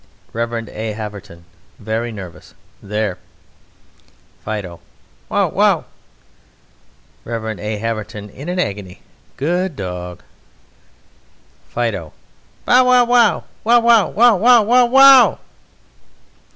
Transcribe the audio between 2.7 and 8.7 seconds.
There! FIDO: Wow! wow! REV. A. HAVERTON (in an